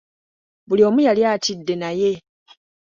Buli 0.67 0.81
omu 0.87 0.99
yali 1.07 1.21
atidde 1.33 1.73
naye 1.81 2.11